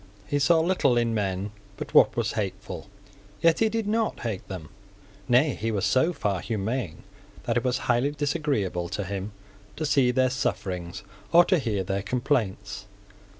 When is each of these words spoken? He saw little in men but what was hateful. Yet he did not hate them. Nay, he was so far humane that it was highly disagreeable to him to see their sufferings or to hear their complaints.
He 0.25 0.39
saw 0.39 0.59
little 0.61 0.97
in 0.97 1.13
men 1.13 1.51
but 1.77 1.93
what 1.93 2.17
was 2.17 2.31
hateful. 2.31 2.89
Yet 3.39 3.59
he 3.59 3.69
did 3.69 3.85
not 3.87 4.21
hate 4.21 4.47
them. 4.47 4.69
Nay, 5.29 5.53
he 5.53 5.69
was 5.69 5.85
so 5.85 6.11
far 6.11 6.39
humane 6.39 7.03
that 7.43 7.55
it 7.55 7.63
was 7.63 7.77
highly 7.85 8.09
disagreeable 8.09 8.89
to 8.89 9.03
him 9.03 9.31
to 9.75 9.85
see 9.85 10.09
their 10.09 10.31
sufferings 10.31 11.03
or 11.31 11.45
to 11.45 11.59
hear 11.59 11.83
their 11.83 12.01
complaints. 12.01 12.87